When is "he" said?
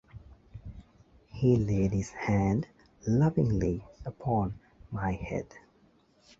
1.29-1.57